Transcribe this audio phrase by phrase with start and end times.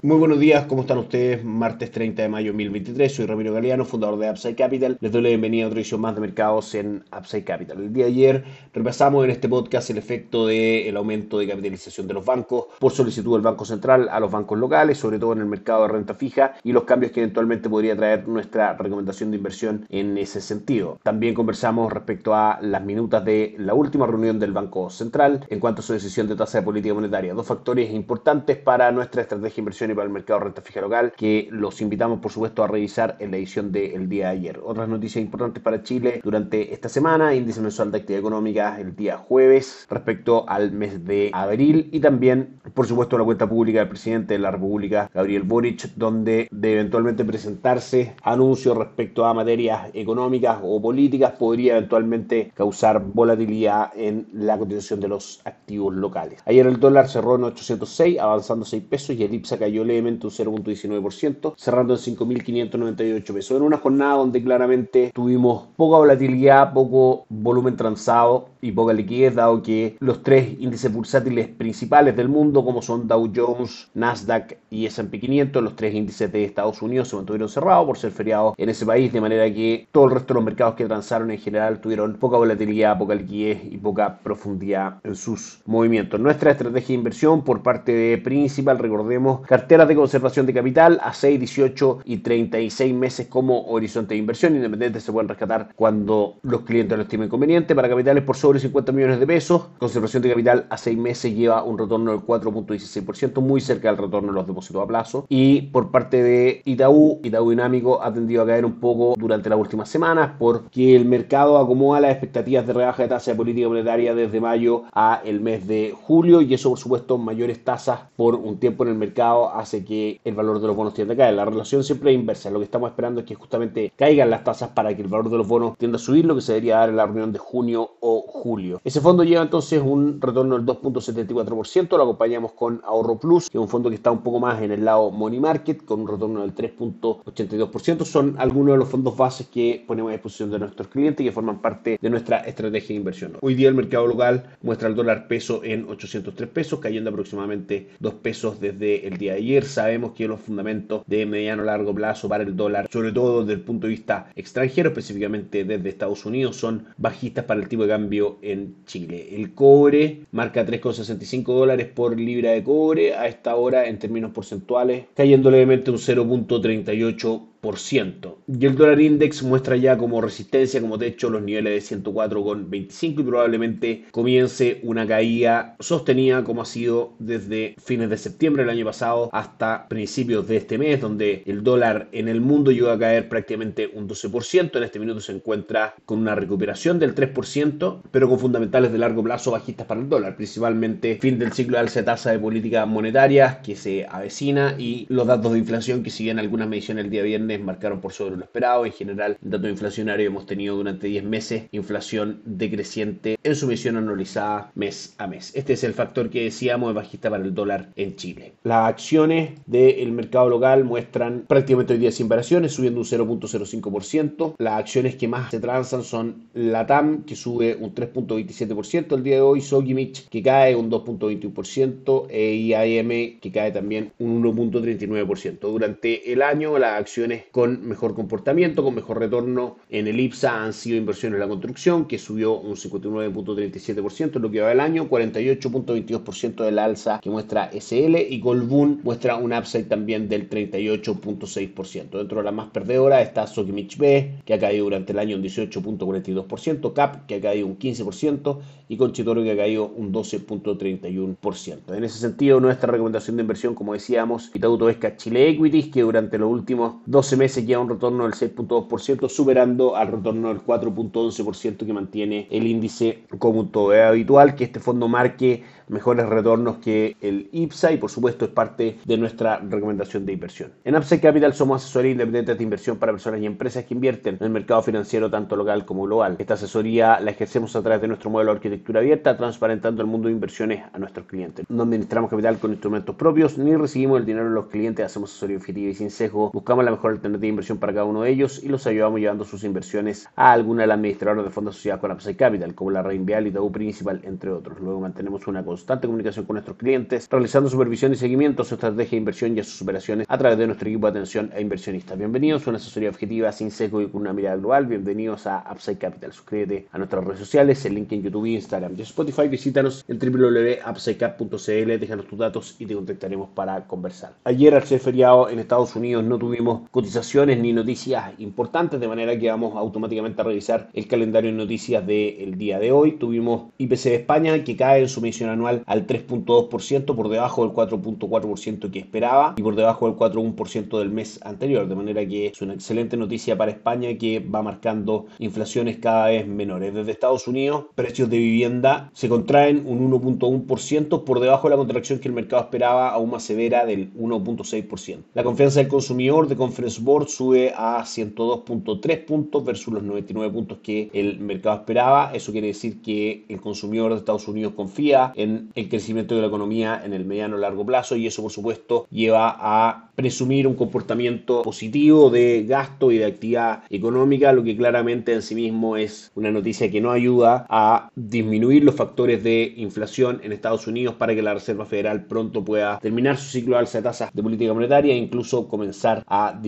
[0.00, 1.42] Muy buenos días, ¿cómo están ustedes?
[1.42, 4.96] Martes 30 de mayo de 2023, soy Ramiro Galeano, fundador de Upside Capital.
[5.00, 7.78] Les doy la bienvenida a otra edición más de mercados en Upside Capital.
[7.78, 12.14] El día de ayer repasamos en este podcast el efecto del aumento de capitalización de
[12.14, 15.46] los bancos por solicitud del Banco Central a los bancos locales, sobre todo en el
[15.46, 19.84] mercado de renta fija, y los cambios que eventualmente podría traer nuestra recomendación de inversión
[19.88, 21.00] en ese sentido.
[21.02, 25.80] También conversamos respecto a las minutas de la última reunión del Banco Central en cuanto
[25.80, 27.34] a su decisión de tasa de política monetaria.
[27.34, 31.12] Dos factores importantes para nuestra estrategia de inversión para el mercado de renta fija local,
[31.16, 34.60] que los invitamos por supuesto a revisar en la edición del día de ayer.
[34.62, 39.18] Otras noticias importantes para Chile durante esta semana, índice mensual de actividad económica el día
[39.18, 44.34] jueves respecto al mes de abril y también por supuesto la cuenta pública del presidente
[44.34, 50.80] de la República, Gabriel Boric, donde de eventualmente presentarse anuncios respecto a materias económicas o
[50.80, 56.40] políticas podría eventualmente causar volatilidad en la cotización de los activos locales.
[56.46, 60.32] Ayer el dólar cerró en 806, avanzando 6 pesos y el IPSA cayó levemente un
[60.32, 63.56] 0.19%, cerrando en 5.598 pesos.
[63.56, 69.62] En una jornada donde claramente tuvimos poca volatilidad, poco volumen transado y poca liquidez, dado
[69.62, 75.20] que los tres índices bursátiles principales del mundo, como son Dow Jones, Nasdaq y S&P
[75.20, 78.84] 500, los tres índices de Estados Unidos se mantuvieron cerrados por ser feriados en ese
[78.84, 82.14] país, de manera que todo el resto de los mercados que transaron en general tuvieron
[82.14, 86.20] poca volatilidad, poca liquidez y poca profundidad en sus movimientos.
[86.20, 91.40] Nuestra estrategia de inversión por parte Principal, recordemos, carteras de conservación de capital a 6,
[91.40, 96.96] 18 y 36 meses como horizonte de inversión, independiente se pueden rescatar cuando los clientes
[96.96, 97.74] lo estimen conveniente.
[97.74, 101.64] Para capitales por sobre 50 millones de pesos, conservación de capital a 6 meses lleva
[101.64, 105.26] un retorno del 4.16%, muy cerca del retorno de los depósitos a plazo.
[105.28, 109.58] Y por parte de Itaú, Itaú Dinámico ha tendido a caer un poco durante las
[109.58, 114.14] últimas semanas porque el mercado acomoda las expectativas de rebaja de tasa de política monetaria
[114.14, 118.58] desde mayo a el mes de julio y eso por supuesto mayores tasas por un
[118.58, 121.34] tiempo en el mercado hace que el valor de los bonos tienda a caer.
[121.34, 122.50] La relación siempre es inversa.
[122.50, 125.38] Lo que estamos esperando es que justamente caigan las tasas para que el valor de
[125.38, 127.90] los bonos tienda a subir, lo que se debería dar en la reunión de junio
[128.00, 128.80] o julio.
[128.84, 131.96] Ese fondo lleva entonces un retorno del 2.74%.
[131.96, 134.70] Lo acompañamos con Ahorro Plus, que es un fondo que está un poco más en
[134.70, 138.04] el lado Money Market, con un retorno del 3.82%.
[138.04, 141.32] Son algunos de los fondos bases que ponemos a disposición de nuestros clientes y que
[141.32, 143.32] forman parte de nuestra estrategia de inversión.
[143.40, 148.14] Hoy día el mercado local muestra el dólar peso en 803 pesos, cayendo aproximadamente 2
[148.14, 149.47] pesos desde el día de ayer.
[149.62, 153.60] Sabemos que los fundamentos de mediano largo plazo para el dólar, sobre todo desde el
[153.60, 158.38] punto de vista extranjero, específicamente desde Estados Unidos, son bajistas para el tipo de cambio
[158.42, 159.28] en Chile.
[159.32, 165.06] El cobre marca 3,65 dólares por libra de cobre a esta hora en términos porcentuales,
[165.14, 171.42] cayendo levemente un 0.38 y el dólar index muestra ya como resistencia, como techo, los
[171.42, 178.16] niveles de 104,25 y probablemente comience una caída sostenida como ha sido desde fines de
[178.16, 182.70] septiembre del año pasado hasta principios de este mes, donde el dólar en el mundo
[182.70, 184.76] llegó a caer prácticamente un 12%.
[184.76, 189.22] En este minuto se encuentra con una recuperación del 3%, pero con fundamentales de largo
[189.22, 192.86] plazo bajistas para el dólar, principalmente fin del ciclo de alza de tasa de política
[192.86, 197.22] monetaria que se avecina y los datos de inflación que siguen algunas mediciones el día
[197.22, 198.84] viernes marcaron por sobre lo esperado.
[198.84, 203.96] En general, el dato inflacionario hemos tenido durante 10 meses inflación decreciente en su medición
[203.96, 205.52] anualizada mes a mes.
[205.54, 208.52] Este es el factor que decíamos de bajista para el dólar en Chile.
[208.64, 214.54] Las acciones del mercado local muestran prácticamente hoy día sin variaciones, subiendo un 0.05%.
[214.58, 219.40] Las acciones que más se transan son Latam, que sube un 3.27% el día de
[219.40, 225.58] hoy, Sogimich, que cae un 2.21%, e IAM, que cae también un 1.39%.
[225.60, 230.72] Durante el año, las acciones con mejor comportamiento, con mejor retorno en el IPSA han
[230.72, 235.08] sido inversiones en la construcción, que subió un 59.37% en lo que va del año,
[235.08, 242.10] 48.22% del alza que muestra SL y Colbún muestra un upside también del 38.6%.
[242.10, 245.42] Dentro de la más perdedora está Sokimich B, que ha caído durante el año un
[245.42, 248.58] 18.42%, CAP, que ha caído un 15%,
[248.88, 251.94] y Conchitoro, que ha caído un 12.31%.
[251.94, 256.38] En ese sentido, nuestra recomendación de inversión, como decíamos, Itaú Tosca Chile Equities, que durante
[256.38, 261.84] los últimos dos 12 meses lleva un retorno del 6.2%, superando al retorno del 4.11%
[261.84, 263.92] que mantiene el índice cómuto.
[263.92, 268.50] Es habitual que este fondo marque mejores retornos que el IPSA y por supuesto es
[268.50, 270.72] parte de nuestra recomendación de inversión.
[270.84, 274.46] En Upside Capital somos asesoría independiente de inversión para personas y empresas que invierten en
[274.46, 276.36] el mercado financiero tanto local como global.
[276.38, 280.28] Esta asesoría la ejercemos a través de nuestro modelo de arquitectura abierta, transparentando el mundo
[280.28, 281.66] de inversiones a nuestros clientes.
[281.68, 285.56] No administramos capital con instrumentos propios ni recibimos el dinero de los clientes, hacemos asesoría
[285.56, 288.62] objetiva y sin sesgo, buscamos la mejor alternativa de inversión para cada uno de ellos
[288.62, 292.12] y los ayudamos llevando sus inversiones a alguna de las administradoras de fondos asociados con
[292.12, 294.80] Upside Capital, como la Reinvial y Tau Principal, entre otros.
[294.80, 299.10] Luego mantenemos una constante comunicación con nuestros clientes, realizando supervisión y seguimiento a su estrategia
[299.10, 302.16] de inversión y a sus operaciones a través de nuestro equipo de atención a inversionistas.
[302.16, 304.86] Bienvenidos a una asesoría objetiva sin sesgo y con una mirada global.
[304.86, 306.32] Bienvenidos a Upside Capital.
[306.32, 309.48] Suscríbete a nuestras redes sociales, el link en YouTube, Instagram y Spotify.
[309.48, 314.34] Visítanos en www.upsidecap.cl, déjanos tus datos y te contactaremos para conversar.
[314.44, 319.38] Ayer, al ser feriado en Estados Unidos, no tuvimos cotizaciones ni noticias importantes, de manera
[319.38, 323.12] que vamos automáticamente a revisar el calendario de noticias del día de hoy.
[323.12, 327.72] Tuvimos IPC de España que cae en su medición anual al 3.2% por debajo del
[327.72, 332.60] 4.4% que esperaba y por debajo del 4.1% del mes anterior, de manera que es
[332.60, 336.92] una excelente noticia para España que va marcando inflaciones cada vez menores.
[336.92, 342.18] Desde Estados Unidos, precios de vivienda se contraen un 1.1% por debajo de la contracción
[342.18, 345.22] que el mercado esperaba, aún más severa del 1.6%.
[345.32, 346.97] La confianza del consumidor de Conference
[347.28, 352.32] Sube a 102.3 puntos versus los 99 puntos que el mercado esperaba.
[352.34, 356.48] Eso quiere decir que el consumidor de Estados Unidos confía en el crecimiento de la
[356.48, 361.62] economía en el mediano largo plazo y eso por supuesto lleva a presumir un comportamiento
[361.62, 366.50] positivo de gasto y de actividad económica, lo que claramente en sí mismo es una
[366.50, 371.42] noticia que no ayuda a disminuir los factores de inflación en Estados Unidos para que
[371.42, 375.14] la Reserva Federal pronto pueda terminar su ciclo de alza de tasas de política monetaria
[375.14, 376.58] e incluso comenzar a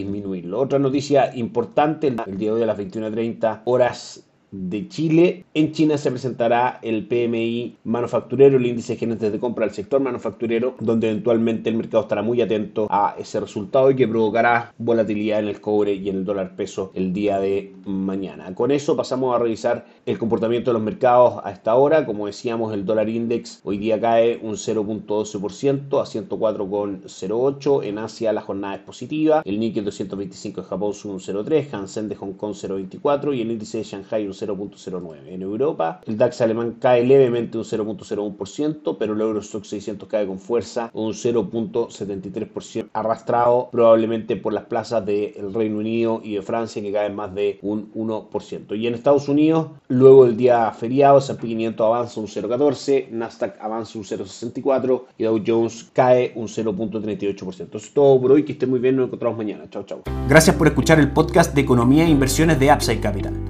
[0.54, 5.44] Otra noticia importante, el día de hoy a las 21.30 horas de Chile.
[5.54, 10.00] En China se presentará el PMI manufacturero, el índice de gerentes de compra del sector
[10.00, 15.40] manufacturero, donde eventualmente el mercado estará muy atento a ese resultado y que provocará volatilidad
[15.40, 18.54] en el cobre y en el dólar peso el día de mañana.
[18.54, 22.04] Con eso pasamos a revisar el comportamiento de los mercados a esta hora.
[22.06, 27.84] Como decíamos, el dólar index hoy día cae un 0.12% a 104,08.
[27.84, 29.42] En Asia la jornada es positiva.
[29.44, 33.50] El Nikkei 225 de Japón sube un 0.3, Hansen de Hong Kong 0.24 y el
[33.50, 35.28] índice de Shanghai un 0.09.
[35.28, 40.38] En Europa, el DAX alemán cae levemente un 0.01%, pero el Eurostock 600 cae con
[40.38, 46.92] fuerza un 0.73%, arrastrado probablemente por las plazas del Reino Unido y de Francia que
[46.92, 48.78] caen más de un 1%.
[48.78, 53.98] Y en Estados Unidos, luego del día feriado, S&P 500 avanza un 0.14, Nasdaq avanza
[53.98, 57.50] un 0.64 y Dow Jones cae un 0.38%.
[57.50, 59.64] Eso es todo por hoy, que esté muy bien, nos encontramos mañana.
[59.70, 60.02] Chao, chao.
[60.28, 63.49] Gracias por escuchar el podcast de Economía e Inversiones de Upside Capital.